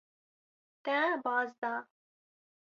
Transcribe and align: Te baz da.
Te 0.83 0.97
baz 1.27 1.49
da. 1.61 1.73